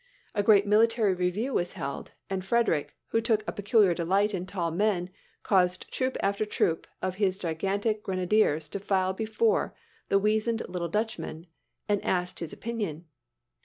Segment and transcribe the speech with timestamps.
[0.33, 4.71] A great military review was held; and Frederick, who took a peculiar delight in tall
[4.71, 5.11] men,
[5.43, 9.75] caused troop after troop of his gigantic grenadiers to file before
[10.09, 11.45] the weazened little Dutchman,
[11.87, 13.05] and asked his opinion.